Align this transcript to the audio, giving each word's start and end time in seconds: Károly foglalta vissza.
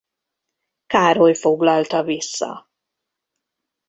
Károly 0.85 1.33
foglalta 1.33 2.03
vissza. 2.03 2.69